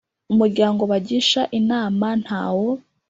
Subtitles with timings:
[0.33, 2.69] umuryango bagisha inama ntawo